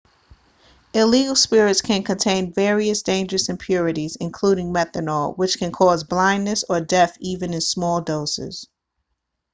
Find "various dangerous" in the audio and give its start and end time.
2.51-3.49